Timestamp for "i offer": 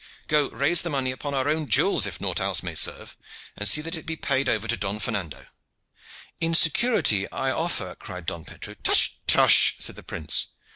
7.31-7.93